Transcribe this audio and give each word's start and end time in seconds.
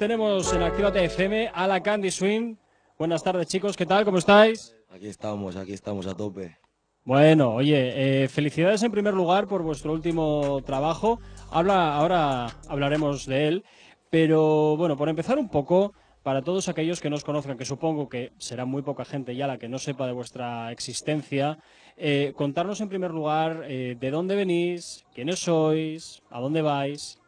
tenemos 0.00 0.50
en 0.54 0.62
Actívate 0.62 1.04
FM 1.04 1.50
a 1.52 1.66
la 1.66 1.82
Candy 1.82 2.10
Swing. 2.10 2.56
Buenas 2.98 3.22
tardes, 3.22 3.48
chicos. 3.48 3.76
¿Qué 3.76 3.84
tal? 3.84 4.06
¿Cómo 4.06 4.16
estáis? 4.16 4.74
Aquí 4.88 5.06
estamos, 5.06 5.56
aquí 5.56 5.74
estamos 5.74 6.06
a 6.06 6.14
tope. 6.14 6.56
Bueno, 7.04 7.52
oye, 7.52 8.22
eh, 8.22 8.28
felicidades 8.28 8.82
en 8.82 8.92
primer 8.92 9.12
lugar 9.12 9.46
por 9.46 9.62
vuestro 9.62 9.92
último 9.92 10.62
trabajo. 10.64 11.20
Habla, 11.50 11.94
ahora 11.94 12.46
hablaremos 12.66 13.26
de 13.26 13.48
él. 13.48 13.64
Pero 14.08 14.74
bueno, 14.78 14.96
por 14.96 15.10
empezar 15.10 15.38
un 15.38 15.50
poco, 15.50 15.92
para 16.22 16.40
todos 16.40 16.70
aquellos 16.70 17.02
que 17.02 17.10
no 17.10 17.16
os 17.16 17.24
conozcan, 17.24 17.58
que 17.58 17.66
supongo 17.66 18.08
que 18.08 18.32
será 18.38 18.64
muy 18.64 18.80
poca 18.80 19.04
gente 19.04 19.36
ya 19.36 19.46
la 19.46 19.58
que 19.58 19.68
no 19.68 19.78
sepa 19.78 20.06
de 20.06 20.14
vuestra 20.14 20.72
existencia, 20.72 21.58
eh, 21.98 22.32
contarnos 22.34 22.80
en 22.80 22.88
primer 22.88 23.10
lugar 23.10 23.64
eh, 23.68 23.98
de 24.00 24.10
dónde 24.10 24.34
venís, 24.34 25.04
quiénes 25.14 25.40
sois, 25.40 26.22
a 26.30 26.40
dónde 26.40 26.62
vais. 26.62 27.20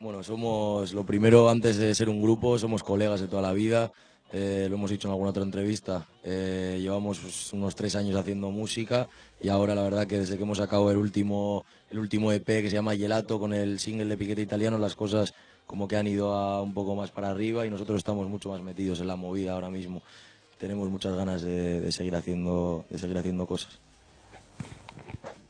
Bueno, 0.00 0.22
somos 0.22 0.94
lo 0.94 1.04
primero, 1.04 1.50
antes 1.50 1.76
de 1.76 1.94
ser 1.94 2.08
un 2.08 2.22
grupo, 2.22 2.58
somos 2.58 2.82
colegas 2.82 3.20
de 3.20 3.28
toda 3.28 3.42
la 3.42 3.52
vida. 3.52 3.92
eh, 4.32 4.66
lo 4.70 4.76
hemos 4.76 4.90
dicho 4.90 5.08
en 5.08 5.12
alguna 5.12 5.30
otra 5.30 5.42
entrevista. 5.42 6.06
eh, 6.24 6.78
llevamos 6.80 7.18
pues, 7.18 7.52
unos 7.52 7.74
tres 7.74 7.96
años 7.96 8.16
haciendo 8.16 8.50
música 8.50 9.08
y 9.42 9.48
ahora 9.48 9.74
la 9.74 9.82
verdad 9.82 10.06
que 10.06 10.18
desde 10.20 10.36
que 10.36 10.44
hemos 10.44 10.58
sacado 10.58 10.90
el 10.90 10.96
último, 10.96 11.64
el 11.90 11.98
último 11.98 12.30
EP 12.32 12.46
que 12.46 12.70
se 12.70 12.76
llama 12.76 12.96
Gelato 12.96 13.38
con 13.38 13.52
el 13.52 13.78
single 13.78 14.06
de 14.06 14.16
Piquete 14.16 14.40
Italiano, 14.40 14.78
las 14.78 14.94
cosas 14.96 15.34
como 15.66 15.86
que 15.88 15.96
han 15.96 16.06
ido 16.06 16.32
a 16.32 16.62
un 16.62 16.72
poco 16.72 16.94
más 16.94 17.10
para 17.10 17.28
arriba 17.30 17.66
y 17.66 17.70
nosotros 17.70 17.98
estamos 17.98 18.28
mucho 18.28 18.48
más 18.50 18.62
metidos 18.62 19.00
en 19.00 19.08
la 19.08 19.16
movida 19.16 19.52
ahora 19.52 19.68
mismo. 19.68 20.00
Tenemos 20.58 20.88
muchas 20.88 21.14
ganas 21.14 21.42
de, 21.42 21.80
de 21.80 21.92
seguir 21.92 22.14
haciendo, 22.16 22.84
de 22.88 22.98
seguir 22.98 23.18
haciendo 23.18 23.46
cosas. 23.46 23.78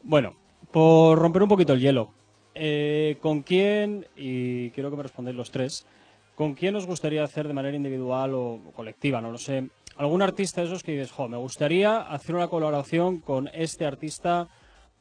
Bueno, 0.03 0.35
por 0.73 1.19
romper 1.19 1.43
un 1.43 1.49
poquito 1.49 1.73
el 1.75 1.81
hielo, 1.81 2.11
eh, 2.55 3.19
¿con 3.21 3.43
quién, 3.43 4.07
y 4.17 4.71
quiero 4.71 4.91
que 4.91 4.97
me 4.97 5.03
respondáis 5.03 5.37
los 5.37 5.51
tres, 5.51 5.87
¿con 6.35 6.55
quién 6.55 6.77
os 6.77 6.87
gustaría 6.87 7.23
hacer 7.23 7.49
de 7.49 7.55
manera 7.55 7.77
individual 7.77 8.35
o 8.35 8.61
colectiva? 8.75 9.21
No 9.21 9.31
lo 9.31 9.39
sé. 9.39 9.69
¿Algún 9.97 10.23
artista 10.23 10.61
de 10.61 10.69
esos 10.69 10.83
que 10.83 10.93
dices, 10.93 11.11
jo, 11.11 11.29
me 11.29 11.37
gustaría 11.37 12.01
hacer 12.01 12.35
una 12.35 12.49
colaboración 12.49 13.19
con 13.19 13.49
este 13.53 13.85
artista 13.85 14.49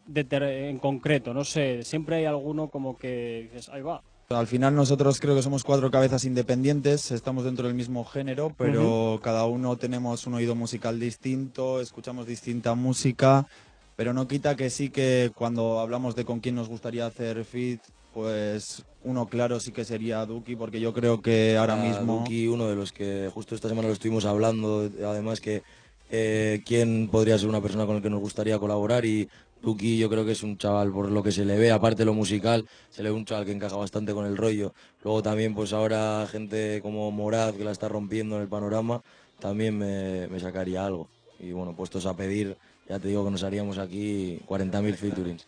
de 0.05 0.69
en 0.69 0.79
concreto? 0.79 1.33
No 1.33 1.43
sé, 1.43 1.83
siempre 1.83 2.17
hay 2.17 2.25
alguno 2.25 2.67
como 2.69 2.97
que 2.97 3.49
dices, 3.51 3.69
ahí 3.69 3.81
va. 3.81 4.01
Al 4.29 4.45
final 4.45 4.75
nosotros 4.75 5.19
creo 5.19 5.35
que 5.35 5.41
somos 5.41 5.63
cuatro 5.63 5.89
cabezas 5.89 6.23
independientes, 6.23 7.09
estamos 7.09 7.45
dentro 7.45 7.65
del 7.65 7.73
mismo 7.73 8.05
género, 8.05 8.53
pero 8.55 9.19
cada 9.23 9.45
uno 9.45 9.75
tenemos 9.77 10.27
un 10.27 10.35
oído 10.35 10.53
musical 10.53 10.99
distinto, 10.99 11.81
escuchamos 11.81 12.27
distinta 12.27 12.75
música, 12.75 13.47
pero 13.99 14.13
no 14.13 14.29
quita 14.29 14.55
que 14.55 14.69
sí 14.69 14.91
que 14.91 15.29
cuando 15.35 15.81
hablamos 15.81 16.15
de 16.15 16.23
con 16.23 16.39
quién 16.39 16.55
nos 16.55 16.69
gustaría 16.69 17.05
hacer 17.05 17.43
fit, 17.43 17.81
pues 18.13 18.85
uno 19.03 19.27
claro 19.27 19.59
sí 19.59 19.73
que 19.73 19.83
sería 19.83 20.25
Duki, 20.25 20.55
porque 20.55 20.79
yo 20.79 20.93
creo 20.93 21.21
que 21.21 21.57
ahora 21.57 21.73
a 21.73 21.83
mismo... 21.83 22.19
Duki, 22.19 22.47
uno 22.47 22.69
de 22.69 22.77
los 22.77 22.93
que 22.93 23.29
justo 23.33 23.55
esta 23.55 23.67
semana 23.67 23.89
lo 23.89 23.93
estuvimos 23.93 24.23
hablando, 24.23 24.89
además 25.05 25.41
que 25.41 25.63
eh, 26.09 26.61
quién 26.65 27.09
podría 27.11 27.37
ser 27.37 27.49
una 27.49 27.59
persona 27.59 27.85
con 27.85 27.95
la 27.95 28.01
que 28.01 28.09
nos 28.09 28.21
gustaría 28.21 28.57
colaborar 28.57 29.03
y 29.03 29.27
Duki 29.61 29.97
yo 29.97 30.09
creo 30.09 30.23
que 30.23 30.31
es 30.31 30.43
un 30.43 30.57
chaval 30.57 30.93
por 30.93 31.11
lo 31.11 31.21
que 31.21 31.33
se 31.33 31.43
le 31.43 31.57
ve, 31.57 31.69
aparte 31.69 32.03
de 32.03 32.05
lo 32.05 32.13
musical, 32.13 32.65
se 32.89 33.03
le 33.03 33.09
ve 33.09 33.17
un 33.17 33.25
chaval 33.25 33.43
que 33.43 33.51
encaja 33.51 33.75
bastante 33.75 34.13
con 34.13 34.25
el 34.25 34.37
rollo. 34.37 34.73
Luego 35.03 35.21
también 35.21 35.53
pues 35.53 35.73
ahora 35.73 36.25
gente 36.31 36.79
como 36.81 37.11
Morad 37.11 37.53
que 37.53 37.65
la 37.65 37.71
está 37.71 37.89
rompiendo 37.89 38.37
en 38.37 38.43
el 38.43 38.47
panorama, 38.47 39.01
también 39.41 39.77
me, 39.77 40.29
me 40.29 40.39
sacaría 40.39 40.85
algo. 40.85 41.09
Y 41.39 41.51
bueno, 41.53 41.73
puestos 41.73 42.05
a 42.05 42.15
pedir, 42.15 42.57
ya 42.87 42.99
te 42.99 43.07
digo 43.07 43.23
que 43.23 43.31
nos 43.31 43.43
haríamos 43.43 43.77
aquí 43.77 44.39
40.000 44.45 44.95
featurings. 44.95 45.45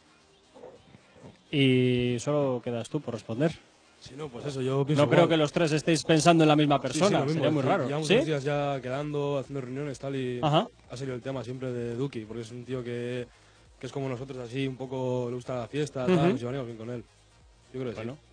Y 1.52 2.18
solo 2.20 2.62
quedas 2.64 2.90
tú 2.90 3.02
por 3.02 3.14
responder. 3.14 3.52
Sí, 4.00 4.16
no, 4.18 4.30
pues 4.30 4.46
eso, 4.46 4.62
yo 4.62 4.84
pienso 4.86 5.04
No 5.04 5.10
creo 5.10 5.24
igual. 5.26 5.30
que 5.30 5.38
los 5.38 5.52
tres 5.52 5.72
estéis 5.74 6.04
pensando 6.04 6.44
en 6.44 6.48
la 6.48 6.56
misma 6.56 6.78
Sí, 6.82 6.88
sí, 6.94 7.00
persona, 7.00 7.20
lo 7.20 7.26
mismo, 7.26 7.34
sería 7.42 7.52
muy 7.52 7.62
sí, 7.62 7.68
raro. 7.68 7.86
Llevamos 7.86 8.08
¿Sí? 8.08 8.14
unos 8.16 8.26
días 8.26 8.44
ya 8.44 8.80
quedando, 8.82 9.38
haciendo 9.38 9.62
reuniones 9.62 10.00
tal 10.00 10.16
y 10.16 10.40
Ajá. 10.42 10.68
ha 10.90 10.98
salido 10.98 11.16
el 11.16 11.22
tema 11.22 11.44
siempre 11.44 11.72
de 11.72 11.96
Duki, 11.96 12.22
porque 12.26 12.42
es 12.42 12.52
un 12.52 12.66
tío 12.66 12.84
que, 12.84 13.28
que 13.80 13.86
es 13.86 13.92
como 13.92 14.10
nosotros 14.10 14.40
así, 14.40 14.66
un 14.66 14.76
poco 14.78 15.28
le 15.30 15.36
gusta 15.36 15.56
la 15.60 15.68
fiesta, 15.68 16.06
Ujú. 16.06 16.16
tal, 16.16 16.30
nos 16.32 16.40
llevaríamos 16.40 16.68
bien 16.68 16.78
con 16.78 16.90
él. 16.90 17.04
Yo 17.74 17.80
creo 17.82 17.92
que 17.94 17.96
Bueno. 17.98 18.14
sí. 18.16 18.28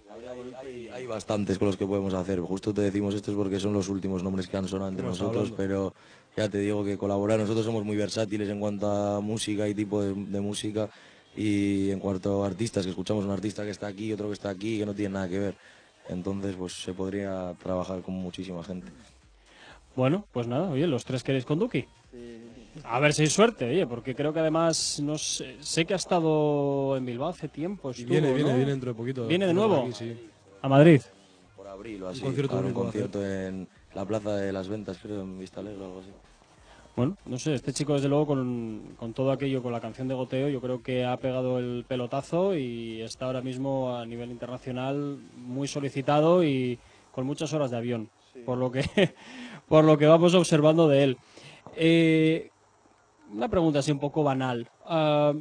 Hay, 0.60 0.88
hay 0.88 1.06
bastantes 1.06 1.58
con 1.58 1.66
los 1.68 1.76
que 1.76 1.86
podemos 1.86 2.12
hacer. 2.14 2.40
Justo 2.40 2.72
te 2.72 2.80
decimos 2.80 3.14
estos 3.14 3.34
porque 3.34 3.60
son 3.60 3.72
los 3.74 3.88
últimos 3.88 4.22
nombres 4.22 4.48
que 4.48 4.56
han 4.56 4.66
sonado 4.66 4.90
entre 4.90 5.04
nosotros, 5.06 5.50
hablando. 5.52 5.56
pero 5.56 5.94
ya 6.38 6.48
te 6.48 6.58
digo 6.58 6.84
que 6.84 6.96
colaborar, 6.96 7.38
nosotros 7.38 7.64
somos 7.64 7.84
muy 7.84 7.96
versátiles 7.96 8.48
en 8.48 8.60
cuanto 8.60 8.90
a 8.90 9.20
música 9.20 9.68
y 9.68 9.74
tipo 9.74 10.02
de, 10.02 10.14
de 10.14 10.40
música 10.40 10.88
y 11.36 11.90
en 11.90 11.98
cuanto 12.00 12.42
a 12.42 12.46
artistas, 12.46 12.84
que 12.84 12.90
escuchamos 12.90 13.24
un 13.24 13.30
artista 13.30 13.64
que 13.64 13.70
está 13.70 13.86
aquí, 13.86 14.12
otro 14.12 14.28
que 14.28 14.34
está 14.34 14.48
aquí, 14.50 14.78
que 14.78 14.86
no 14.86 14.94
tiene 14.94 15.14
nada 15.14 15.28
que 15.28 15.38
ver. 15.38 15.54
Entonces, 16.08 16.56
pues 16.56 16.72
se 16.72 16.94
podría 16.94 17.54
trabajar 17.62 18.02
con 18.02 18.14
muchísima 18.14 18.64
gente. 18.64 18.88
Bueno, 19.94 20.24
pues 20.32 20.46
nada, 20.46 20.70
oye, 20.70 20.86
los 20.86 21.04
tres 21.04 21.22
queréis 21.22 21.44
con 21.44 21.58
Duki. 21.58 21.84
A 22.84 23.00
ver 23.00 23.12
si 23.12 23.22
hay 23.22 23.28
suerte, 23.28 23.68
oye, 23.68 23.86
porque 23.86 24.14
creo 24.14 24.32
que 24.32 24.38
además, 24.38 25.00
no 25.02 25.18
sé, 25.18 25.56
sé 25.60 25.84
que 25.84 25.92
ha 25.94 25.96
estado 25.96 26.96
en 26.96 27.04
Bilbao 27.04 27.28
hace 27.28 27.48
tiempo. 27.48 27.90
Estuvo, 27.90 28.08
viene, 28.08 28.32
viene, 28.32 28.50
¿no? 28.50 28.56
viene 28.56 28.70
dentro 28.70 28.92
de 28.92 28.96
poquito. 28.96 29.26
¿Viene 29.26 29.46
de 29.46 29.54
nuevo? 29.54 29.82
aquí, 29.82 29.92
sí. 29.92 30.16
A 30.62 30.68
Madrid. 30.68 31.02
Por 31.56 31.66
abril 31.66 32.02
o 32.04 32.08
así, 32.08 32.20
concierto 32.20 32.56
para 32.56 32.60
un 32.60 32.66
a 32.66 32.70
hacer. 32.70 32.82
concierto 32.82 33.26
en 33.26 33.68
la 33.94 34.04
Plaza 34.04 34.36
de 34.36 34.52
las 34.52 34.68
Ventas, 34.68 34.98
creo, 35.02 35.22
en 35.22 35.38
Vista 35.38 35.60
Alegre 35.60 35.82
o 35.82 35.86
algo 35.86 36.00
así. 36.00 36.10
Bueno, 36.98 37.16
no 37.26 37.38
sé, 37.38 37.54
este 37.54 37.72
chico 37.72 37.94
desde 37.94 38.08
luego 38.08 38.26
con, 38.26 38.96
con 38.96 39.12
todo 39.12 39.30
aquello, 39.30 39.62
con 39.62 39.70
la 39.70 39.80
canción 39.80 40.08
de 40.08 40.16
Goteo, 40.16 40.48
yo 40.48 40.60
creo 40.60 40.82
que 40.82 41.04
ha 41.04 41.16
pegado 41.16 41.60
el 41.60 41.84
pelotazo 41.86 42.56
y 42.56 43.00
está 43.02 43.26
ahora 43.26 43.40
mismo 43.40 43.94
a 43.94 44.04
nivel 44.04 44.32
internacional 44.32 45.20
muy 45.36 45.68
solicitado 45.68 46.42
y 46.42 46.80
con 47.12 47.24
muchas 47.24 47.52
horas 47.52 47.70
de 47.70 47.76
avión, 47.76 48.10
por 48.44 48.58
lo 48.58 48.72
que 48.72 48.82
por 49.68 49.84
lo 49.84 49.96
que 49.96 50.06
vamos 50.06 50.34
observando 50.34 50.88
de 50.88 51.04
él. 51.04 51.18
Eh, 51.76 52.50
una 53.32 53.48
pregunta 53.48 53.78
así 53.78 53.92
un 53.92 54.00
poco 54.00 54.24
banal. 54.24 54.68
Ah, 54.84 55.34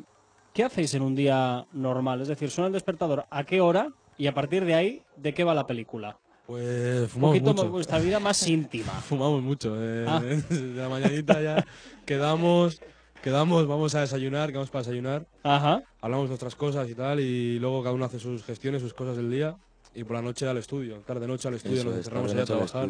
¿Qué 0.53 0.63
hacéis 0.63 0.93
en 0.93 1.01
un 1.01 1.15
día 1.15 1.65
normal? 1.73 2.21
Es 2.21 2.27
decir, 2.27 2.51
suena 2.51 2.67
el 2.67 2.73
despertador, 2.73 3.25
¿a 3.31 3.43
qué 3.45 3.61
hora? 3.61 3.91
Y 4.15 4.27
a 4.27 4.33
partir 4.35 4.63
de 4.63 4.75
ahí, 4.75 5.01
¿de 5.15 5.33
qué 5.33 5.43
va 5.43 5.55
la 5.55 5.65
película? 5.65 6.19
Pues 6.47 7.01
Un 7.01 7.09
fumamos 7.09 7.35
poquito 7.39 7.53
mucho. 7.53 7.69
vuestra 7.69 7.99
vida 7.99 8.19
más 8.19 8.47
íntima. 8.47 8.91
Fumamos 9.07 9.41
mucho. 9.43 9.75
eh, 9.77 10.05
Ah. 10.07 10.19
De 10.49 10.81
la 10.81 10.87
mañanita 10.89 11.41
ya 11.41 11.65
quedamos, 12.05 12.81
quedamos, 13.21 13.67
vamos 13.67 13.93
a 13.95 14.01
desayunar, 14.01 14.49
quedamos 14.49 14.69
para 14.69 14.83
desayunar. 14.83 15.25
Ajá. 15.43 15.83
hablamos 16.01 16.29
nuestras 16.29 16.55
cosas 16.55 16.89
y 16.89 16.95
tal, 16.95 17.19
y 17.19 17.59
luego 17.59 17.83
cada 17.83 17.93
uno 17.93 18.05
hace 18.05 18.19
sus 18.19 18.43
gestiones, 18.43 18.81
sus 18.81 18.93
cosas 18.93 19.17
del 19.17 19.29
día, 19.29 19.57
y 19.93 20.03
por 20.05 20.15
la 20.15 20.21
noche 20.21 20.47
al 20.47 20.57
estudio, 20.57 20.99
tarde-noche 21.05 21.47
al 21.49 21.55
estudio, 21.55 21.77
Eso 21.81 21.85
nos 21.89 21.97
encerramos 21.97 22.31
allá 22.31 22.43
a 22.43 22.45
trabajar. 22.45 22.89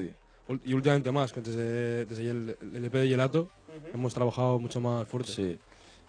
Y 0.64 0.74
últimamente 0.74 1.12
más, 1.12 1.34
que 1.34 1.42
desde, 1.42 2.06
desde 2.06 2.30
el, 2.30 2.56
el 2.76 2.86
EP 2.86 2.94
de 2.94 3.08
Gelato 3.10 3.50
hemos 3.94 4.14
trabajado 4.14 4.60
mucho 4.60 4.80
más 4.80 5.06
fuerte. 5.08 5.32
Sí. 5.32 5.58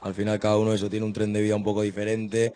Al 0.02 0.14
final 0.14 0.38
cada 0.38 0.58
uno 0.58 0.72
eso 0.72 0.88
tiene 0.88 1.04
un 1.06 1.12
tren 1.12 1.32
de 1.32 1.40
vida 1.40 1.56
un 1.56 1.64
poco 1.64 1.82
diferente, 1.82 2.52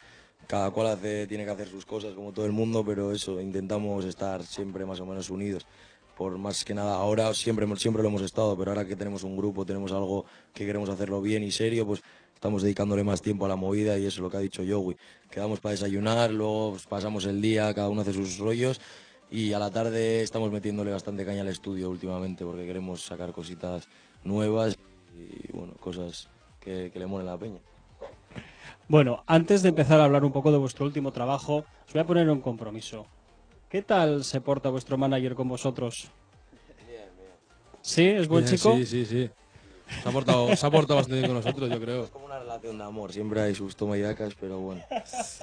cada 0.53 0.71
cual 0.71 0.89
hace, 0.89 1.27
tiene 1.27 1.47
que 1.47 1.51
hacer 1.51 1.67
sus 1.67 1.87
cosas 1.87 2.13
como 2.13 2.31
todo 2.31 2.45
el 2.45 2.53
mundo, 2.53 2.85
pero 2.85 3.11
eso, 3.11 3.41
intentamos 3.41 4.05
estar 4.05 4.45
siempre 4.45 4.85
más 4.85 5.01
o 5.01 5.07
menos 5.07 5.31
unidos. 5.31 5.67
Por 6.15 6.37
más 6.37 6.63
que 6.63 6.75
nada, 6.75 6.95
ahora 6.97 7.33
siempre, 7.33 7.67
siempre 7.77 8.03
lo 8.03 8.11
hemos 8.11 8.21
estado, 8.21 8.55
pero 8.59 8.71
ahora 8.71 8.85
que 8.87 8.95
tenemos 8.95 9.23
un 9.23 9.35
grupo, 9.35 9.65
tenemos 9.65 9.93
algo 9.93 10.27
que 10.53 10.67
queremos 10.67 10.91
hacerlo 10.91 11.23
bien 11.23 11.43
y 11.43 11.51
serio, 11.51 11.87
pues 11.87 12.03
estamos 12.35 12.63
dedicándole 12.63 13.03
más 13.03 13.23
tiempo 13.23 13.47
a 13.47 13.49
la 13.49 13.57
movida 13.57 13.97
y 13.97 14.05
eso 14.05 14.17
es 14.17 14.19
lo 14.19 14.29
que 14.29 14.37
ha 14.37 14.41
dicho 14.41 14.63
Joey. 14.63 14.95
Quedamos 15.31 15.59
para 15.59 15.71
desayunar, 15.71 16.31
luego 16.31 16.73
pues, 16.73 16.87
pasamos 16.87 17.25
el 17.25 17.41
día, 17.41 17.73
cada 17.73 17.89
uno 17.89 18.03
hace 18.03 18.13
sus 18.13 18.37
rollos 18.37 18.79
y 19.31 19.55
a 19.55 19.59
la 19.59 19.71
tarde 19.71 20.21
estamos 20.21 20.53
metiéndole 20.53 20.91
bastante 20.91 21.25
caña 21.25 21.41
al 21.41 21.49
estudio 21.49 21.89
últimamente 21.89 22.45
porque 22.45 22.67
queremos 22.67 23.03
sacar 23.03 23.33
cositas 23.33 23.89
nuevas 24.23 24.77
y 25.17 25.51
bueno, 25.57 25.73
cosas 25.81 26.29
que, 26.61 26.91
que 26.93 26.99
le 26.99 27.07
molen 27.07 27.27
la 27.27 27.39
peña. 27.39 27.72
Bueno, 28.89 29.23
antes 29.27 29.63
de 29.63 29.71
empezar 29.71 30.01
a 30.01 30.05
hablar 30.05 30.25
un 30.25 30.33
poco 30.33 30.53
de 30.53 30.59
vuestro 30.59 30.85
último 30.85 31.13
trabajo, 31.13 31.65
os 31.87 31.93
voy 31.93 32.03
a 32.03 32.07
poner 32.07 32.29
un 32.29 32.41
compromiso. 32.41 33.07
¿Qué 33.69 33.83
tal 33.83 34.25
se 34.25 34.41
porta 34.41 34.69
vuestro 34.69 34.99
manager 34.99 35.35
con 35.35 35.49
vosotros? 35.49 36.11
¿Sí? 37.81 38.07
¿Es 38.07 38.29
buen 38.29 38.45
Bien, 38.45 38.57
chico? 38.57 38.75
Sí, 38.77 38.87
sí, 38.87 39.07
sí. 39.07 39.31
Se 40.03 40.09
ha 40.09 40.13
portado, 40.13 40.57
se 40.57 40.67
ha 40.67 40.71
portado 40.71 40.97
bastante 40.97 41.19
bien 41.19 41.27
con 41.27 41.37
nosotros, 41.37 41.69
yo 41.69 41.81
creo. 41.81 42.05
Es 42.05 42.11
como 42.11 42.27
una 42.27 42.39
relación 42.39 42.79
de 42.79 42.85
amor, 42.85 43.13
siempre 43.13 43.41
hay 43.41 43.55
sus 43.55 43.77
toma 43.77 43.97
y 43.99 44.01
dacas, 44.01 44.35
pero 44.39 44.59
bueno, 44.59 44.83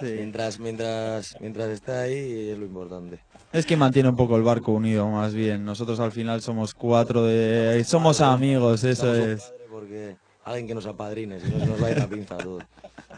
mientras, 0.02 0.60
mientras, 0.60 1.36
mientras 1.40 1.70
está 1.70 2.02
ahí 2.02 2.50
es 2.50 2.58
lo 2.58 2.66
importante. 2.66 3.20
Es 3.52 3.66
que 3.66 3.76
mantiene 3.78 4.10
un 4.10 4.16
poco 4.16 4.38
el 4.38 4.44
barco 4.44 4.72
unido, 4.72 5.08
más 5.08 5.34
bien. 5.34 5.66
Nosotros 5.66 6.00
al 6.00 6.12
final 6.12 6.42
somos 6.42 6.74
cuatro 6.74 7.24
de... 7.24 7.84
Somos 7.84 8.22
amigos, 8.22 8.84
eso 8.84 9.14
es. 9.14 9.42
padre 9.42 9.66
Porque 9.70 10.16
alguien 10.46 10.68
que 10.68 10.76
nos 10.76 10.86
apadrine, 10.86 11.40
si 11.40 11.50
no 11.50 11.60
se 11.60 11.66
nos 11.66 11.82
va 11.82 11.88
a 11.88 11.92
ir 11.92 11.98
la 11.98 12.08
pinza 12.08 12.38
todo. 12.38 12.60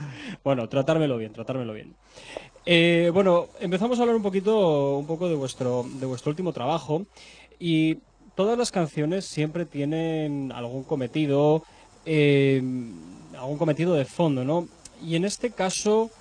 Bueno, 0.44 0.68
tratármelo 0.70 1.18
bien, 1.18 1.34
tratármelo 1.34 1.74
bien. 1.74 1.96
Eh, 2.66 3.12
bueno, 3.14 3.48
empezamos 3.60 3.98
a 3.98 4.04
hablar 4.04 4.16
un 4.16 4.22
poquito, 4.22 4.98
un 4.98 5.08
poco 5.08 5.28
de 5.28 5.36
vuestro, 5.36 5.86
de 6.00 6.06
vuestro 6.06 6.30
último 6.30 6.54
trabajo 6.54 7.06
y 7.60 7.98
todas 8.36 8.58
las 8.58 8.72
canciones 8.72 9.26
siempre 9.26 9.66
tienen 9.66 10.52
algún 10.52 10.84
cometido, 10.84 11.64
eh, 12.06 12.62
algún 13.38 13.58
cometido 13.58 13.94
de 13.96 14.06
fondo, 14.06 14.44
¿no? 14.44 14.68
Y 15.04 15.16
en 15.16 15.26
este 15.26 15.52
caso, 15.52 16.12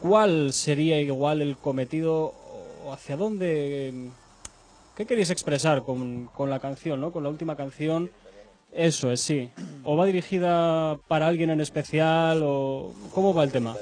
¿cuál 0.00 0.52
sería 0.52 1.00
igual 1.00 1.42
el 1.42 1.56
cometido 1.56 2.34
o 2.84 2.92
hacia 2.92 3.16
dónde 3.16 4.10
¿Qué 5.00 5.06
queréis 5.06 5.30
expresar 5.30 5.82
con, 5.82 6.26
con 6.26 6.50
la 6.50 6.58
canción, 6.58 7.00
¿no? 7.00 7.10
Con 7.10 7.22
la 7.22 7.30
última 7.30 7.56
canción. 7.56 8.10
Eso 8.72 9.10
es, 9.10 9.20
sí. 9.20 9.50
¿O 9.84 9.96
va 9.96 10.06
dirigida 10.06 10.98
para 11.08 11.26
alguien 11.26 11.50
en 11.50 11.60
especial 11.60 12.40
o 12.42 12.92
cómo 13.12 13.34
va 13.34 13.44
el 13.44 13.50
tema? 13.50 13.76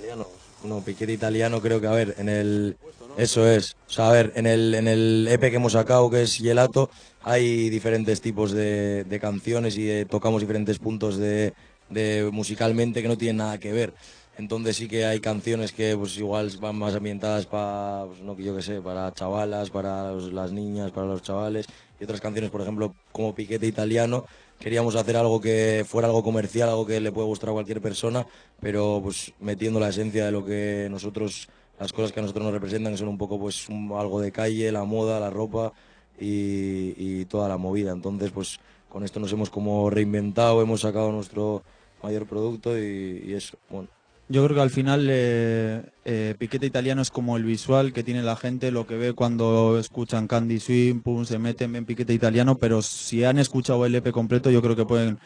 No, 0.65 0.81
piquete 0.81 1.13
italiano 1.13 1.61
creo 1.61 1.81
que, 1.81 1.87
a 1.87 1.93
ver, 1.93 2.15
en 2.19 2.29
el... 2.29 2.77
Eso 3.17 3.49
es. 3.49 3.77
O 3.89 3.91
sea, 3.91 4.09
a 4.09 4.13
ver, 4.13 4.33
en 4.37 4.47
el, 4.47 4.75
en 4.75 4.87
el 4.89 5.29
EP 5.31 5.41
que 5.41 5.57
hemos 5.57 5.73
sacado, 5.73 6.09
que 6.09 6.23
es 6.23 6.37
Gelato, 6.37 6.89
hay 7.23 7.69
diferentes 7.69 8.21
tipos 8.21 8.53
de, 8.53 9.19
canciones 9.21 9.77
y 9.77 10.05
tocamos 10.05 10.41
diferentes 10.41 10.79
puntos 10.79 11.17
de, 11.17 11.53
de 11.91 12.29
musicalmente 12.33 13.03
que 13.03 13.09
no 13.09 13.19
tienen 13.19 13.39
nada 13.39 13.59
que 13.59 13.73
ver. 13.73 13.93
Entonces 14.39 14.77
sí 14.77 14.87
que 14.87 15.05
hay 15.05 15.19
canciones 15.19 15.73
que 15.73 15.97
pues 15.97 16.17
igual 16.17 16.49
van 16.61 16.77
más 16.77 16.95
ambientadas 16.95 17.45
para, 17.47 18.05
pues, 18.07 18.21
no 18.21 18.37
yo 18.39 18.55
qué 18.55 18.63
sé, 18.63 18.81
para 18.81 19.13
chavalas, 19.13 19.71
para 19.71 20.13
las 20.13 20.53
niñas, 20.53 20.93
para 20.93 21.09
los 21.09 21.23
chavales. 21.23 21.67
Y 22.01 22.05
otras 22.05 22.21
canciones, 22.21 22.51
por 22.51 22.61
ejemplo, 22.61 22.95
como 23.11 23.35
Piquete 23.35 23.67
Italiano, 23.67 24.27
queríamos 24.59 24.97
hacer 24.97 25.17
algo 25.17 25.41
que 25.41 25.85
fuera 25.87 26.09
algo 26.09 26.23
comercial, 26.23 26.69
algo 26.69 26.87
que 26.87 27.01
le 27.01 27.13
puede 27.13 27.27
gustar 27.27 27.51
a 27.51 27.53
cualquier 27.53 27.81
persona, 27.81 28.27
pero 28.61 29.01
pues 29.03 29.33
metiendo 29.41 29.81
la 29.81 29.89
esencia 29.89 30.27
de 30.27 30.33
lo 30.33 30.45
que 30.45 30.89
nosotros, 30.91 31.49
las 31.79 31.93
cosas 31.93 32.13
que 32.13 32.21
a 32.21 32.23
nosotros 32.23 32.45
nos 32.45 32.55
representan, 32.55 32.93
que 32.93 32.99
son 32.99 33.09
un 33.09 33.19
poco 33.19 33.39
pues 33.39 33.67
algo 33.69 34.21
de 34.21 34.33
calle, 34.33 34.73
la 34.73 34.85
moda, 34.85 35.21
la 35.21 35.31
ropa 35.31 35.73
y, 36.19 36.95
y 36.97 37.25
toda 37.27 37.49
la 37.49 37.57
movida. 37.57 37.93
Entonces 37.93 38.31
pues 38.31 38.61
con 38.89 39.05
esto 39.05 39.21
nos 39.21 39.33
hemos 39.33 39.51
como 39.51 39.91
reinventado, 39.91 40.63
hemos 40.63 40.81
sacado 40.81 41.13
nuestro 41.13 41.63
mayor 42.03 42.27
producto 42.27 42.79
y, 42.79 43.25
y 43.27 43.35
eso, 43.35 43.59
bueno. 43.71 43.98
Yo 44.31 44.45
creo 44.45 44.57
que 44.57 44.61
al 44.63 44.71
final 44.71 45.07
eh, 45.11 45.83
eh, 46.05 46.35
Piquete 46.39 46.67
Italiano 46.67 47.01
es 47.01 47.11
como 47.11 47.39
el 47.39 47.45
visual 47.45 47.95
que 47.95 48.05
tiene 48.05 48.23
la 48.23 48.37
gente, 48.37 48.71
lo 48.71 48.87
que 48.87 48.97
ve 48.97 49.15
cuando 49.15 49.79
escuchan 49.79 50.27
Candy 50.27 50.61
Swing, 50.61 51.01
pum, 51.01 51.25
se 51.25 51.39
meten, 51.39 51.73
ven 51.73 51.87
Piquete 51.87 52.13
Italiano, 52.13 52.59
pero 52.59 52.83
si 52.83 53.25
han 53.25 53.39
escuchado 53.39 53.87
el 53.87 53.95
EP 53.95 54.13
completo 54.13 54.51
yo 54.51 54.61
creo 54.61 54.77
que 54.77 54.85
pueden, 54.85 55.19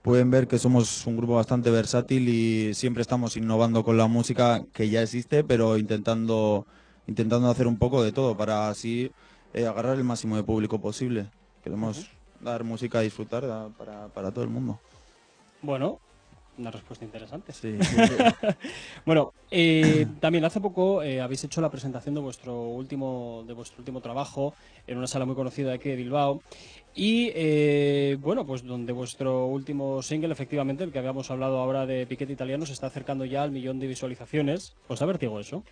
pueden 0.00 0.30
ver 0.30 0.48
que 0.48 0.58
somos 0.58 1.06
un 1.06 1.18
grupo 1.18 1.34
bastante 1.34 1.70
versátil 1.70 2.30
y 2.30 2.72
siempre 2.72 3.02
estamos 3.02 3.36
innovando 3.36 3.84
con 3.84 3.98
la 3.98 4.06
música 4.06 4.62
que 4.72 4.88
ya 4.88 5.02
existe, 5.02 5.44
pero 5.44 5.76
intentando, 5.76 6.66
intentando 7.06 7.50
hacer 7.50 7.66
un 7.66 7.76
poco 7.76 8.02
de 8.02 8.12
todo 8.12 8.38
para 8.38 8.70
así 8.70 9.10
eh, 9.52 9.66
agarrar 9.66 9.98
el 9.98 10.04
máximo 10.04 10.34
de 10.34 10.44
público 10.44 10.80
posible. 10.80 11.26
Queremos 11.62 12.06
dar 12.40 12.64
música 12.64 13.00
a 13.00 13.02
disfrutar 13.02 13.44
a- 13.44 13.68
para, 13.76 14.08
para 14.08 14.30
todo 14.30 14.44
el 14.44 14.50
mundo. 14.50 14.80
Bueno, 15.60 15.98
una 16.58 16.70
respuesta 16.70 17.04
interesante. 17.04 17.52
Sí. 17.52 17.76
Bueno, 19.04 19.32
eh, 19.50 20.06
también 20.20 20.44
hace 20.44 20.60
poco 20.60 21.02
eh, 21.02 21.20
habéis 21.20 21.44
hecho 21.44 21.60
la 21.60 21.70
presentación 21.70 22.14
de 22.14 22.20
vuestro 22.20 22.62
último 22.62 23.44
de 23.46 23.52
vuestro 23.52 23.78
último 23.78 24.00
trabajo 24.00 24.54
en 24.86 24.98
una 24.98 25.06
sala 25.06 25.24
muy 25.24 25.36
conocida 25.36 25.72
aquí 25.72 25.90
de 25.90 25.96
Bilbao 25.96 26.42
y 26.96 27.30
eh, 27.34 28.16
bueno, 28.20 28.46
pues 28.46 28.64
donde 28.64 28.92
vuestro 28.92 29.46
último 29.46 30.00
single, 30.02 30.32
efectivamente, 30.32 30.82
el 30.82 30.92
que 30.92 30.98
habíamos 30.98 31.30
hablado 31.30 31.58
ahora 31.58 31.84
de 31.84 32.06
Piquete 32.06 32.32
Italiano, 32.32 32.64
se 32.64 32.72
está 32.72 32.86
acercando 32.86 33.26
ya 33.26 33.42
al 33.42 33.50
millón 33.50 33.78
de 33.78 33.86
visualizaciones. 33.86 34.74
¿Os 34.88 34.98
da 34.98 35.06
vértigo 35.06 35.38
eso? 35.38 35.62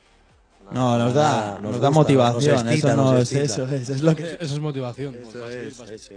No, 0.72 0.98
nos 0.98 1.14
da, 1.14 1.22
Nada, 1.22 1.52
nos 1.54 1.62
nos 1.72 1.80
da 1.80 1.88
gusta, 1.88 1.90
motivación, 1.90 2.54
nos 2.54 2.66
excita, 2.66 2.88
eso 2.88 2.96
no 2.96 3.12
nos 3.12 3.20
es 3.20 3.32
eso, 3.50 3.64
es, 3.64 3.88
es 3.90 4.02
lo 4.02 4.16
que 4.16 4.22
Eso 4.22 4.54
es 4.54 4.60
motivación. 4.60 5.14
Eso 5.14 5.48
es, 5.48 5.78
eso 5.80 5.84
es. 5.92 6.10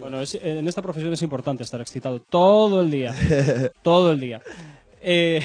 Bueno, 0.00 0.20
es- 0.20 0.34
en 0.34 0.66
esta 0.66 0.82
profesión 0.82 1.12
es 1.12 1.22
importante 1.22 1.62
estar 1.62 1.80
excitado 1.80 2.20
todo 2.20 2.80
el 2.80 2.90
día. 2.90 3.14
todo 3.82 4.12
el 4.12 4.20
día. 4.20 4.42
Eh, 5.00 5.40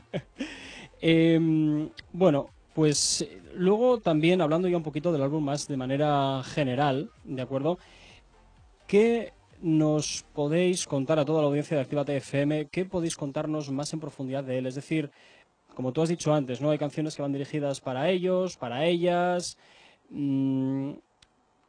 em, 1.00 1.88
bueno, 2.12 2.48
pues 2.74 3.26
luego 3.54 3.98
también 3.98 4.40
hablando 4.40 4.68
ya 4.68 4.76
un 4.76 4.82
poquito 4.82 5.12
del 5.12 5.22
álbum 5.22 5.44
más 5.44 5.68
de 5.68 5.76
manera 5.76 6.42
general, 6.44 7.10
¿de 7.24 7.42
acuerdo? 7.42 7.78
¿Qué 8.86 9.32
nos 9.60 10.24
podéis 10.32 10.86
contar 10.86 11.18
a 11.18 11.24
toda 11.24 11.40
la 11.40 11.46
audiencia 11.48 11.76
de 11.76 11.82
Actívate 11.82 12.16
FM? 12.16 12.66
¿Qué 12.66 12.84
podéis 12.84 13.16
contarnos 13.16 13.70
más 13.70 13.92
en 13.92 14.00
profundidad 14.00 14.44
de 14.44 14.58
él? 14.58 14.66
Es 14.66 14.74
decir, 14.74 15.10
como 15.74 15.92
tú 15.92 16.02
has 16.02 16.08
dicho 16.08 16.32
antes, 16.34 16.60
¿no? 16.60 16.70
Hay 16.70 16.78
canciones 16.78 17.14
que 17.16 17.22
van 17.22 17.32
dirigidas 17.32 17.80
para 17.80 18.08
ellos, 18.10 18.56
para 18.56 18.84
ellas. 18.86 19.56
mm, 20.10 20.92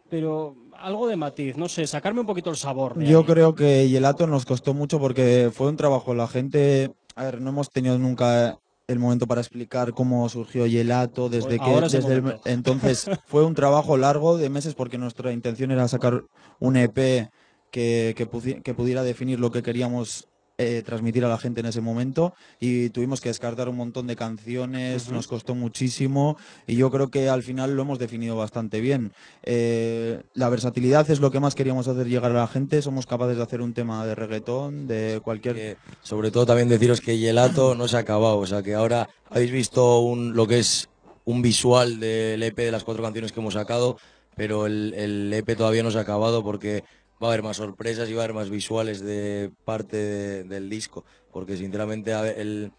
pero 0.09 0.55
algo 0.77 1.07
de 1.07 1.15
matiz, 1.15 1.57
no 1.57 1.67
sé, 1.67 1.87
sacarme 1.87 2.19
un 2.21 2.27
poquito 2.27 2.49
el 2.49 2.55
sabor. 2.57 2.93
de 2.95 3.07
Yo 3.07 3.19
ahí. 3.19 3.25
creo 3.25 3.55
que 3.55 3.87
Gelato 3.89 4.27
nos 4.27 4.45
costó 4.45 4.73
mucho 4.73 4.99
porque 4.99 5.49
fue 5.51 5.69
un 5.69 5.77
trabajo. 5.77 6.13
La 6.13 6.27
gente, 6.27 6.91
a 7.15 7.23
ver, 7.23 7.41
no 7.41 7.49
hemos 7.49 7.69
tenido 7.71 7.97
nunca 7.97 8.59
el 8.87 8.99
momento 8.99 9.25
para 9.25 9.41
explicar 9.41 9.93
cómo 9.93 10.27
surgió 10.29 10.67
Gelato 10.67 11.29
desde 11.29 11.57
Pues 11.57 11.89
que 11.89 11.97
desde 11.97 12.13
el- 12.13 12.21
momento. 12.21 12.49
entonces 12.49 13.09
fue 13.25 13.43
un 13.45 13.55
trabajo 13.55 13.97
largo 13.97 14.37
de 14.37 14.49
meses 14.49 14.75
porque 14.75 14.97
nuestra 14.97 15.31
intención 15.31 15.71
era 15.71 15.87
sacar 15.87 16.25
un 16.59 16.75
EP 16.77 17.29
que, 17.71 18.13
que, 18.15 18.61
que 18.61 18.73
pudiera 18.75 19.01
definir 19.03 19.39
lo 19.39 19.49
que 19.51 19.63
queríamos 19.63 20.27
eh, 20.59 20.83
transmitir 20.85 21.25
a 21.25 21.29
la 21.29 21.39
gente 21.39 21.61
en 21.61 21.65
ese 21.65 21.81
momento 21.81 22.35
y 22.59 22.89
tuvimos 22.89 23.21
que 23.21 23.29
descartar 23.29 23.69
un 23.69 23.75
montón 23.75 24.05
de 24.05 24.15
canciones, 24.15 25.09
nos 25.09 25.25
costó 25.25 25.55
muchísimo 25.55 26.37
y 26.67 26.75
yo 26.75 26.91
creo 26.91 27.09
que 27.09 27.27
al 27.27 27.41
final 27.41 27.75
lo 27.75 27.81
hemos 27.81 27.97
definido 27.97 28.35
bastante 28.35 28.79
bien. 28.79 29.13
Eh, 29.41 30.21
la 30.35 30.49
versatilidad 30.49 31.09
es 31.09 31.21
lo 31.21 31.31
que 31.31 31.39
más 31.39 31.55
queríamos 31.55 31.87
hacer 31.87 32.07
llegar 32.07 32.29
a 32.29 32.35
la 32.35 32.47
gente, 32.47 32.83
somos 32.83 33.07
capaces 33.07 33.37
de 33.37 33.41
hacer 33.41 33.61
un 33.61 33.73
tema 33.73 34.05
de 34.05 34.13
reggaetón, 34.13 34.85
de 34.85 35.21
cualquier... 35.23 35.77
Sobre 36.03 36.29
todo 36.29 36.45
también 36.45 36.69
deciros 36.69 37.01
que 37.01 37.17
Gelato 37.17 37.73
no 37.73 37.87
se 37.87 37.97
ha 37.97 38.01
acabado, 38.01 38.37
o 38.37 38.45
sea 38.45 38.61
que 38.61 38.75
ahora 38.75 39.09
habéis 39.31 39.51
visto 39.51 40.01
un, 40.01 40.35
lo 40.35 40.45
que 40.45 40.59
es 40.59 40.87
un 41.25 41.41
visual 41.41 41.99
del 41.99 42.43
EP 42.43 42.57
de 42.57 42.71
las 42.71 42.83
cuatro 42.83 43.01
canciones 43.01 43.31
que 43.31 43.39
hemos 43.39 43.55
sacado, 43.55 43.97
pero 44.35 44.67
el, 44.67 44.93
el 44.93 45.33
EP 45.33 45.57
todavía 45.57 45.81
no 45.81 45.89
se 45.89 45.97
ha 45.97 46.01
acabado 46.01 46.43
porque 46.43 46.83
va 47.23 47.29
a 47.29 47.31
haber 47.33 47.43
más 47.43 47.57
sorpresas 47.57 48.09
y 48.09 48.13
va 48.13 48.21
a 48.21 48.23
haber 48.25 48.35
más 48.35 48.49
visuales 48.49 48.99
de 49.01 49.49
parte 49.65 49.97
de- 49.97 50.43
del 50.43 50.69
disco, 50.69 51.05
porque 51.31 51.55
sinceramente 51.57 52.11
el 52.39 52.71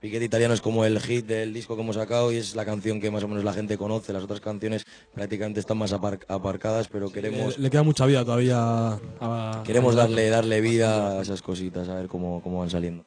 Piquete 0.00 0.24
Italiano 0.24 0.54
es 0.54 0.62
como 0.62 0.86
el 0.86 0.98
hit 0.98 1.26
del 1.26 1.52
disco 1.52 1.76
que 1.76 1.82
hemos 1.82 1.96
sacado 1.96 2.32
y 2.32 2.36
es 2.36 2.54
la 2.56 2.64
canción 2.64 3.00
que 3.02 3.10
más 3.10 3.22
o 3.22 3.28
menos 3.28 3.44
la 3.44 3.52
gente 3.52 3.76
conoce, 3.76 4.14
las 4.14 4.24
otras 4.24 4.40
canciones 4.40 4.86
prácticamente 5.12 5.60
están 5.60 5.76
más 5.76 5.92
apar- 5.92 6.24
aparcadas, 6.26 6.88
pero 6.88 7.12
queremos... 7.12 7.58
Le, 7.58 7.64
le 7.64 7.70
queda 7.70 7.82
mucha 7.82 8.06
vida 8.06 8.24
todavía 8.24 8.98
a- 9.20 9.62
Queremos 9.66 9.94
darle, 9.94 10.30
darle 10.30 10.62
vida 10.62 11.18
a 11.18 11.22
esas 11.22 11.42
cositas, 11.42 11.86
a 11.90 11.96
ver 11.96 12.06
cómo, 12.08 12.40
cómo 12.42 12.60
van 12.60 12.70
saliendo. 12.70 13.04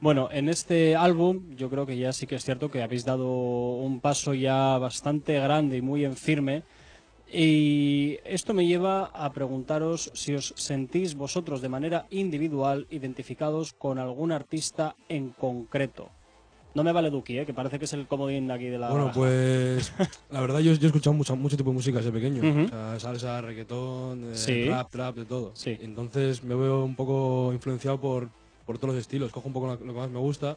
Bueno, 0.00 0.28
en 0.32 0.48
este 0.48 0.96
álbum 0.96 1.54
yo 1.56 1.68
creo 1.70 1.86
que 1.86 1.96
ya 1.96 2.12
sí 2.12 2.26
que 2.28 2.34
es 2.36 2.44
cierto 2.44 2.70
que 2.70 2.82
habéis 2.82 3.04
dado 3.04 3.26
un 3.28 4.00
paso 4.00 4.34
ya 4.34 4.78
bastante 4.78 5.38
grande 5.40 5.76
y 5.76 5.82
muy 5.82 6.04
en 6.04 6.16
firme. 6.16 6.62
Y 7.34 8.18
esto 8.24 8.52
me 8.52 8.66
lleva 8.66 9.06
a 9.06 9.32
preguntaros 9.32 10.10
si 10.12 10.34
os 10.34 10.52
sentís 10.56 11.14
vosotros 11.14 11.62
de 11.62 11.70
manera 11.70 12.06
individual 12.10 12.86
identificados 12.90 13.72
con 13.72 13.98
algún 13.98 14.32
artista 14.32 14.96
en 15.08 15.30
concreto. 15.30 16.10
No 16.74 16.84
me 16.84 16.92
vale 16.92 17.08
Duki, 17.10 17.38
¿eh? 17.38 17.46
que 17.46 17.54
parece 17.54 17.78
que 17.78 17.86
es 17.86 17.92
el 17.94 18.06
comodín 18.06 18.50
aquí 18.50 18.66
de 18.66 18.78
la... 18.78 18.88
Bueno, 18.90 19.04
baraja. 19.06 19.18
pues 19.18 19.92
la 20.30 20.40
verdad 20.40 20.60
yo, 20.60 20.72
yo 20.74 20.82
he 20.84 20.86
escuchado 20.86 21.14
mucho, 21.14 21.34
mucho 21.36 21.56
tipo 21.56 21.70
de 21.70 21.74
música 21.76 21.98
desde 21.98 22.12
pequeño. 22.12 22.42
Ujú. 22.48 22.64
O 22.64 22.68
sea, 22.68 23.00
salsa, 23.00 23.40
reggaetón, 23.40 24.32
eh, 24.32 24.36
Sí. 24.36 24.64
rap, 24.68 24.90
trap, 24.90 25.16
de 25.16 25.24
todo. 25.24 25.52
Sí. 25.54 25.78
Entonces 25.80 26.42
me 26.44 26.54
veo 26.54 26.84
un 26.84 26.96
poco 26.96 27.50
influenciado 27.54 27.98
por, 27.98 28.28
por 28.66 28.76
todos 28.78 28.94
los 28.94 29.00
estilos. 29.02 29.32
Cojo 29.32 29.48
un 29.48 29.54
poco 29.54 29.66
lo, 29.68 29.72
lo 29.72 29.92
que 29.92 29.98
más 29.98 30.10
me 30.10 30.18
gusta 30.18 30.56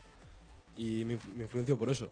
y 0.77 1.03
me, 1.05 1.17
me 1.37 1.43
influencio 1.43 1.77
por 1.77 1.89
eso. 1.89 2.09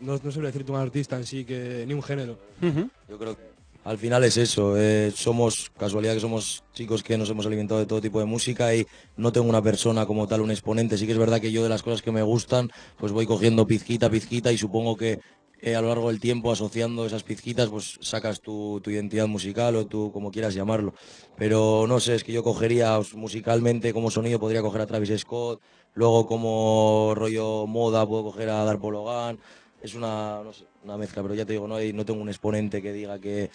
No, 0.00 0.12
no 0.22 0.30
sabría 0.32 0.48
decirte 0.50 0.70
un 0.72 0.78
artista 0.78 1.16
en 1.16 1.26
sí, 1.26 1.44
que 1.44 1.84
ni 1.86 1.94
un 1.94 2.02
género. 2.02 2.38
Ujú. 2.62 2.88
Yo 3.08 3.18
creo 3.18 3.36
que 3.36 3.42
al 3.84 3.98
final 3.98 4.24
es 4.24 4.36
eso. 4.36 4.76
eh, 4.76 5.12
somos, 5.14 5.70
casualidad 5.78 6.14
que 6.14 6.20
somos 6.20 6.64
chicos 6.72 7.02
que 7.02 7.16
nos 7.18 7.30
hemos 7.30 7.46
alimentado 7.46 7.80
de 7.80 7.86
todo 7.86 8.00
tipo 8.00 8.20
de 8.20 8.26
música 8.26 8.74
y 8.74 8.86
no 9.16 9.32
tengo 9.32 9.48
una 9.48 9.62
persona 9.62 10.06
como 10.06 10.26
tal, 10.26 10.40
un 10.42 10.50
exponente. 10.50 10.98
Sí 10.98 11.06
que 11.06 11.12
es 11.12 11.18
verdad 11.18 11.40
que 11.40 11.52
yo 11.52 11.62
de 11.62 11.68
las 11.68 11.82
cosas 11.82 12.02
que 12.02 12.12
me 12.12 12.22
gustan, 12.22 12.70
pues 12.98 13.12
voy 13.12 13.26
cogiendo 13.26 13.66
pizquita, 13.66 14.10
pizquita 14.10 14.52
y 14.52 14.58
supongo 14.58 14.96
que 14.96 15.20
eh, 15.62 15.76
a 15.76 15.82
lo 15.82 15.88
largo 15.88 16.08
del 16.08 16.20
tiempo 16.20 16.50
asociando 16.50 17.04
esas 17.04 17.22
pizquitas, 17.22 17.68
pues 17.68 17.98
sacas 18.00 18.40
tu, 18.40 18.80
identidad 18.86 19.26
musical 19.26 19.76
o 19.76 19.86
tu, 19.86 20.10
como 20.10 20.30
quieras 20.30 20.54
llamarlo. 20.54 20.94
Pero 21.36 21.86
no 21.86 22.00
sé, 22.00 22.14
es 22.14 22.24
que 22.24 22.32
yo 22.32 22.42
cogería 22.42 22.98
musicalmente 23.14 23.92
como 23.92 24.10
sonido, 24.10 24.40
podría 24.40 24.62
coger 24.62 24.80
a 24.82 24.86
Travis 24.86 25.20
Scott, 25.20 25.60
luego 25.94 26.26
como 26.26 27.12
rollo 27.14 27.66
moda 27.66 28.06
puedo 28.06 28.24
coger 28.24 28.48
a 28.48 28.64
Darpo 28.64 28.90
Logan. 28.90 29.38
Es 29.82 29.94
una, 29.94 30.42
no 30.42 30.52
sé, 30.52 30.64
una 30.84 30.96
mezcla, 30.96 31.22
pero 31.22 31.34
ya 31.34 31.44
te 31.46 31.52
digo, 31.54 31.66
no, 31.68 31.78
no 31.78 32.04
tengo 32.04 32.20
un 32.20 32.28
exponente 32.28 32.82
que 32.82 32.92
diga 32.92 33.18
que 33.18 33.50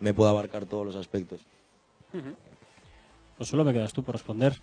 me 0.00 0.14
pueda 0.14 0.30
abarcar 0.30 0.66
todos 0.66 0.86
los 0.86 0.96
aspectos. 0.96 1.40
Pues 3.36 3.48
solo 3.48 3.64
me 3.64 3.72
quedas 3.72 3.92
tú 3.92 4.02
por 4.02 4.14
responder. 4.14 4.60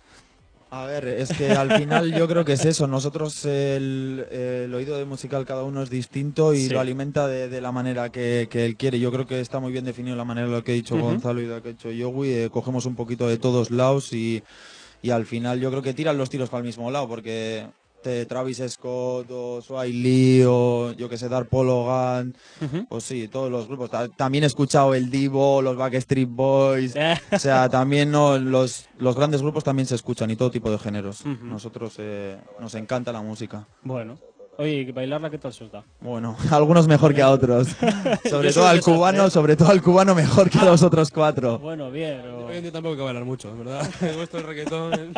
A 0.68 0.84
ver, 0.84 1.06
es 1.06 1.32
que 1.32 1.52
al 1.52 1.70
final 1.72 2.12
yo 2.12 2.26
creo 2.26 2.44
que 2.44 2.54
es 2.54 2.64
eso. 2.64 2.86
Nosotros 2.88 3.44
el, 3.44 4.26
el 4.30 4.74
oído 4.74 4.98
de 4.98 5.04
musical 5.04 5.46
cada 5.46 5.62
uno 5.62 5.80
es 5.82 5.88
distinto 5.90 6.52
y 6.54 6.62
Sí. 6.66 6.70
lo 6.70 6.80
alimenta 6.80 7.28
de, 7.28 7.48
de 7.48 7.60
la 7.60 7.70
manera 7.70 8.10
que, 8.10 8.48
que 8.50 8.64
él 8.66 8.76
quiere. 8.76 8.98
Yo 8.98 9.12
creo 9.12 9.26
que 9.26 9.40
está 9.40 9.60
muy 9.60 9.70
bien 9.72 9.84
definido 9.84 10.16
la 10.16 10.24
manera 10.24 10.48
de 10.48 10.52
lo 10.52 10.64
que 10.64 10.72
ha 10.72 10.74
dicho 10.74 10.96
Ujú. 10.96 11.04
Gonzalo 11.04 11.40
y 11.40 11.46
lo 11.46 11.62
que 11.62 11.68
ha 11.68 11.72
dicho 11.72 11.90
Yogui. 11.90 12.30
Eh, 12.30 12.50
cogemos 12.50 12.84
un 12.84 12.96
poquito 12.96 13.28
de 13.28 13.38
todos 13.38 13.70
lados 13.70 14.12
y, 14.12 14.42
y 15.02 15.10
al 15.10 15.24
final 15.24 15.60
yo 15.60 15.70
creo 15.70 15.82
que 15.82 15.94
tiran 15.94 16.18
los 16.18 16.30
tiros 16.30 16.50
para 16.50 16.60
el 16.62 16.66
mismo 16.66 16.90
lado 16.90 17.06
porque 17.08 17.66
este 18.06 18.26
Travis 18.26 18.62
Scott 18.68 19.26
o 19.30 19.60
Sway 19.60 19.92
Lee 19.92 20.44
o 20.46 20.92
yo 20.92 21.08
que 21.08 21.18
sé, 21.18 21.28
Dar 21.28 21.46
Pologan, 21.46 22.34
Ujú. 22.60 22.86
pues 22.88 23.04
sí, 23.04 23.26
todos 23.28 23.50
los 23.50 23.66
grupos. 23.66 23.90
Ta- 23.90 24.08
También 24.08 24.44
he 24.44 24.46
escuchado 24.46 24.94
el 24.94 25.10
Divo, 25.10 25.60
los 25.60 25.76
Backstreet 25.76 26.28
Boys, 26.30 26.94
o 27.32 27.38
sea, 27.38 27.68
también 27.68 28.10
no, 28.12 28.38
los, 28.38 28.86
los 28.98 29.16
grandes 29.16 29.42
grupos 29.42 29.64
también 29.64 29.86
se 29.86 29.96
escuchan 29.96 30.30
y 30.30 30.36
todo 30.36 30.50
tipo 30.50 30.70
de 30.70 30.78
géneros. 30.78 31.24
Nosotros 31.42 31.94
eh, 31.98 32.36
nos 32.60 32.74
encanta 32.76 33.12
la 33.12 33.22
música. 33.22 33.66
Bueno. 33.82 34.18
Oye, 34.58 34.90
bailarla, 34.90 35.28
¿qué 35.28 35.36
tal 35.36 35.52
se 35.52 35.64
os 35.64 35.70
da? 35.72 35.84
Bueno, 36.00 36.34
algunos 36.50 36.86
mejor 36.88 37.12
que 37.14 37.20
a 37.20 37.28
otros. 37.30 37.68
Sobre 38.30 38.52
todo 38.54 38.66
al 38.66 38.80
cubano, 38.80 39.26
¿eh? 39.26 39.30
sobre 39.30 39.54
todo 39.54 39.68
al 39.68 39.82
cubano 39.82 40.14
mejor 40.14 40.48
que 40.48 40.58
a 40.58 40.64
los 40.64 40.82
otros 40.82 41.10
cuatro. 41.10 41.58
Bueno, 41.58 41.90
bien. 41.90 42.22
Hoy 42.22 42.56
en 42.56 42.62
día 42.62 42.72
tampoco 42.72 42.92
hay 42.92 42.96
que 42.98 43.04
bailar 43.04 43.24
mucho, 43.26 43.54
verdad. 43.54 43.86
Vuestro 44.16 44.40
reggaetón. 44.40 45.12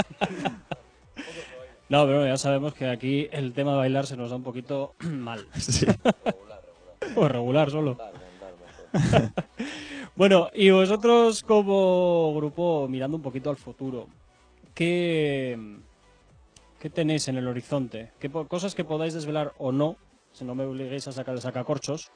No, 1.88 2.04
pero 2.04 2.26
ya 2.26 2.36
sabemos 2.36 2.74
que 2.74 2.86
aquí 2.86 3.28
el 3.32 3.52
tema 3.54 3.72
de 3.72 3.78
bailar 3.78 4.06
se 4.06 4.16
nos 4.16 4.30
da 4.30 4.36
un 4.36 4.42
poquito 4.42 4.94
mal. 5.00 5.46
Sí. 5.54 5.86
O 7.16 7.26
regular 7.26 7.70
solo. 7.70 7.96
bueno, 10.16 10.50
y 10.54 10.70
vosotros 10.70 11.42
como 11.42 12.34
grupo, 12.34 12.86
mirando 12.88 13.16
un 13.16 13.22
poquito 13.22 13.50
al 13.50 13.56
futuro, 13.56 14.08
¿qué, 14.74 15.58
qué 16.78 16.90
tenéis 16.90 17.28
en 17.28 17.38
el 17.38 17.48
horizonte? 17.48 18.12
¿Qué 18.18 18.30
cosas 18.30 18.74
que 18.74 18.84
podáis 18.84 19.14
desvelar 19.14 19.54
o 19.58 19.72
no? 19.72 19.96
Si 20.32 20.44
no 20.44 20.54
me 20.54 20.64
obliguéis 20.64 21.08
a 21.08 21.12
sacar 21.12 21.34
el 21.34 21.40
sacacorchos. 21.40 22.10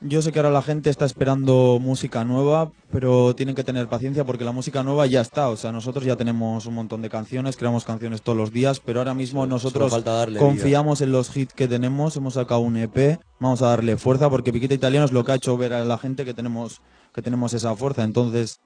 Yo 0.00 0.20
sé 0.20 0.32
que 0.32 0.38
ahora 0.38 0.50
la 0.50 0.60
gente 0.60 0.90
está 0.90 1.06
esperando 1.06 1.78
música 1.80 2.24
nueva, 2.24 2.70
pero 2.90 3.34
tienen 3.34 3.54
que 3.54 3.64
tener 3.64 3.88
paciencia 3.88 4.24
porque 4.24 4.44
la 4.44 4.52
música 4.52 4.82
nueva 4.82 5.06
ya 5.06 5.22
está. 5.22 5.48
O 5.48 5.56
sea, 5.56 5.72
nosotros 5.72 6.04
ya 6.04 6.16
tenemos 6.16 6.66
un 6.66 6.74
montón 6.74 7.00
de 7.00 7.08
canciones, 7.08 7.56
creamos 7.56 7.84
canciones 7.84 8.20
todos 8.20 8.36
los 8.36 8.52
días, 8.52 8.80
pero 8.80 9.00
ahora 9.00 9.14
mismo 9.14 9.46
nosotros 9.46 9.90
falta 9.90 10.26
confiamos 10.38 11.00
en 11.00 11.10
los 11.10 11.34
hits 11.34 11.54
que 11.54 11.68
tenemos. 11.68 12.16
Hemos 12.16 12.34
sacado 12.34 12.60
un 12.60 12.76
EP, 12.76 13.18
vamos 13.40 13.62
a 13.62 13.68
darle 13.68 13.96
fuerza 13.96 14.28
porque 14.28 14.52
Piquita 14.52 14.74
Italiano 14.74 15.06
es 15.06 15.12
lo 15.12 15.24
que 15.24 15.32
ha 15.32 15.36
hecho 15.36 15.56
ver 15.56 15.72
a 15.72 15.84
la 15.84 15.96
gente 15.96 16.26
que 16.26 16.34
tenemos, 16.34 16.82
que 17.14 17.22
tenemos 17.22 17.54
esa 17.54 17.74
fuerza. 17.74 18.04
Entonces, 18.04 18.60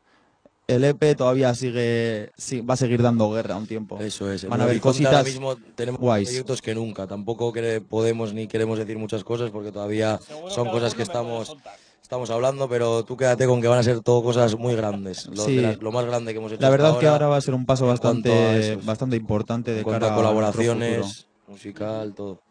el 0.68 0.84
EP 0.84 1.16
todavía 1.16 1.54
sigue, 1.54 2.30
sí, 2.36 2.60
va 2.60 2.74
a 2.74 2.76
seguir 2.76 3.02
dando 3.02 3.30
guerra 3.32 3.56
un 3.56 3.66
tiempo. 3.66 3.98
Eso 4.00 4.30
es. 4.30 4.46
Van 4.46 4.60
a 4.60 4.64
haber 4.64 4.76
Horizonte 4.76 5.06
ahora 5.06 5.18
cositas 5.22 5.34
mismo 5.34 5.56
tenemos 5.74 5.98
más 5.98 6.04
guays. 6.06 6.28
proyectos 6.28 6.62
que 6.62 6.74
nunca. 6.74 7.06
Tampoco 7.06 7.52
podemos 7.88 8.34
ni 8.34 8.46
queremos 8.46 8.78
decir 8.78 8.98
muchas 8.98 9.24
cosas 9.24 9.50
porque 9.50 9.72
todavía 9.72 10.20
son 10.50 10.68
cosas 10.68 10.94
que 10.94 11.02
estamos, 11.02 11.56
estamos 12.02 12.28
hablando, 12.30 12.68
pero 12.68 13.02
tú 13.02 13.16
quédate 13.16 13.46
con 13.46 13.62
que 13.62 13.68
van 13.68 13.78
a 13.78 13.82
ser 13.82 14.00
todo 14.00 14.22
cosas 14.22 14.56
muy 14.58 14.74
grandes. 14.76 15.26
Lo, 15.28 15.44
Sí. 15.46 15.56
de 15.56 15.62
las- 15.62 15.80
lo 15.82 15.90
más 15.90 16.04
grande 16.04 16.32
que 16.32 16.38
hemos 16.38 16.52
hecho 16.52 16.60
La 16.60 16.68
verdad 16.70 16.92
es 16.92 16.96
que 16.98 17.06
ahora 17.08 17.28
va 17.28 17.38
a 17.38 17.40
ser 17.40 17.54
un 17.54 17.64
paso 17.64 17.86
bastante, 17.86 18.76
bastante 18.84 19.16
importante 19.16 19.72
de 19.72 19.78
en 19.80 19.84
cara 19.84 19.94
a 19.94 19.96
a 19.96 20.00
nuestro 20.00 20.22
futuro. 20.22 20.38
colaboraciones, 20.74 21.26
musical, 21.48 22.14
todo. 22.14 22.42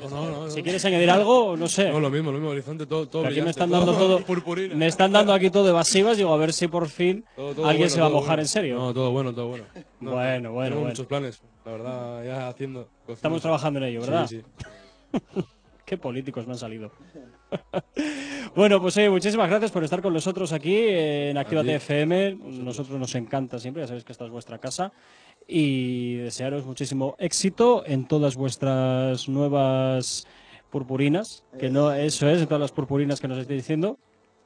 Si 0.00 0.08
quieres, 0.08 0.10
No, 0.10 0.30
no, 0.30 0.44
no. 0.44 0.50
si 0.50 0.62
quieres 0.62 0.84
añadir 0.84 1.10
algo, 1.10 1.56
no 1.56 1.68
sé. 1.68 1.90
No, 1.90 2.00
lo 2.00 2.10
mismo, 2.10 2.30
lo 2.30 2.38
mismo, 2.38 2.50
horizonte, 2.50 2.86
todo, 2.86 3.06
todo 3.08 3.26
aquí 3.26 3.40
me 3.42 3.50
están 3.50 3.70
dando 3.70 3.92
todo, 3.94 4.20
purpurina. 4.24 4.74
me 4.74 4.86
están 4.86 5.12
dando 5.12 5.32
aquí 5.32 5.50
todo 5.50 5.68
evasivas, 5.68 6.16
digo, 6.16 6.32
a 6.32 6.36
ver 6.36 6.52
si 6.52 6.68
por 6.68 6.88
fin 6.88 7.24
Todo- 7.36 7.54
todo 7.54 7.66
alguien 7.66 7.88
bueno, 7.88 7.94
se 7.94 8.00
va 8.00 8.06
a 8.06 8.08
todo 8.10 8.18
mojar 8.20 8.36
bueno. 8.36 8.42
en 8.42 8.48
serio. 8.48 8.78
No, 8.78 8.94
todo 8.94 9.10
bueno, 9.10 9.34
todo 9.34 9.48
bueno. 9.48 9.64
No, 10.00 10.12
Bueno, 10.12 10.52
bueno, 10.52 10.76
bueno. 10.76 10.88
muchos 10.90 11.06
planes, 11.06 11.42
la 11.64 11.72
verdad, 11.72 12.24
ya 12.24 12.48
haciendo. 12.48 12.88
Estamos 13.08 13.42
trabajando 13.42 13.78
en 13.80 13.84
ello, 13.86 14.00
¿verdad? 14.02 14.26
Sí, 14.26 14.42
sí. 15.12 15.42
Qué 15.84 15.96
políticos 15.96 16.46
me 16.46 16.52
han 16.52 16.58
salido. 16.58 16.90
bueno, 18.54 18.80
pues 18.80 18.96
eh, 18.98 19.08
muchísimas 19.08 19.48
gracias 19.48 19.70
por 19.70 19.82
estar 19.84 20.02
con 20.02 20.12
nosotros 20.12 20.52
aquí 20.52 20.76
en 20.78 21.38
Actívate. 21.38 21.76
FM. 21.76 22.34
Nosotros 22.62 22.98
nos 22.98 23.14
encanta 23.14 23.58
siempre, 23.58 23.82
ya 23.82 23.86
sabéis 23.86 24.04
que 24.04 24.12
esta 24.12 24.24
es 24.26 24.30
vuestra 24.30 24.58
casa. 24.58 24.92
Y 25.50 26.16
desearos 26.16 26.66
muchísimo 26.66 27.16
éxito 27.18 27.82
en 27.86 28.06
todas 28.06 28.36
vuestras 28.36 29.28
nuevas 29.30 30.26
purpurinas, 30.70 31.42
que 31.58 31.70
no, 31.70 31.90
eso 31.90 32.28
es, 32.28 32.40
en 32.42 32.46
todas 32.46 32.60
las 32.60 32.72
purpurinas 32.72 33.18
que 33.18 33.28
nos 33.28 33.38
estáis 33.38 33.62
diciendo. 33.62 33.98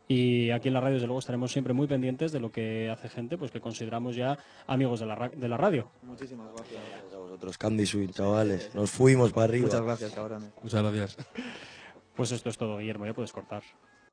Y 0.07 0.51
aquí 0.51 0.69
en 0.69 0.75
la 0.75 0.81
radio, 0.81 0.95
desde 0.95 1.07
luego, 1.07 1.19
estaremos 1.19 1.51
siempre 1.51 1.73
muy 1.73 1.87
pendientes 1.89 2.31
de 2.33 2.39
lo 2.39 2.53
que 2.53 2.89
hace 2.91 3.09
gente 3.09 3.37
pues 3.39 3.51
que 3.51 3.61
consideramos 3.61 4.15
ya 4.15 4.39
amigos 4.67 5.01
de 5.01 5.07
la, 5.07 5.15
ra- 5.17 5.29
de 5.31 5.49
la 5.49 5.57
radio. 5.57 5.91
Muchísimas 6.03 6.49
gracias. 6.55 6.81
Gracias 6.89 7.15
a 7.15 7.19
vosotros, 7.19 7.59
Candy 7.59 7.87
Sweet, 7.87 8.13
chavales. 8.13 8.73
Nos 8.75 8.91
fuimos 8.91 9.33
para 9.33 9.45
arriba. 9.45 9.67
Muchas 9.67 9.83
gracias, 9.83 10.13
cabrones. 10.13 10.51
Muchas 10.63 10.83
gracias. 10.83 11.17
Pues 12.15 12.31
esto 12.31 12.49
es 12.51 12.59
todo, 12.59 12.79
Guillermo, 12.79 13.07
ya 13.07 13.15
puedes 13.15 13.33
cortar. 13.33 13.63